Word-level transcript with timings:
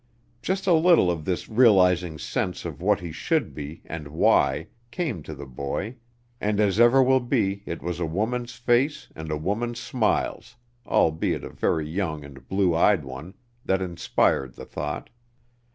Just 0.41 0.65
a 0.65 0.73
little 0.73 1.11
of 1.11 1.25
this 1.25 1.47
realizing 1.47 2.17
sense 2.17 2.65
of 2.65 2.81
what 2.81 3.01
he 3.01 3.11
should 3.11 3.53
be, 3.53 3.83
and 3.85 4.07
why, 4.07 4.65
came 4.89 5.21
to 5.21 5.35
the 5.35 5.45
boy, 5.45 5.97
and 6.39 6.59
as 6.59 6.79
ever 6.79 7.03
will 7.03 7.19
be 7.19 7.61
it 7.67 7.83
was 7.83 7.99
a 7.99 8.05
woman's 8.07 8.53
face 8.55 9.09
and 9.15 9.29
a 9.29 9.37
woman's 9.37 9.79
smiles, 9.79 10.55
albeit 10.87 11.43
a 11.43 11.49
very 11.51 11.87
young 11.87 12.23
and 12.25 12.47
blue 12.49 12.73
eyed 12.75 13.05
one, 13.05 13.35
that 13.63 13.79
inspired 13.83 14.55
the 14.55 14.65
thought. 14.65 15.11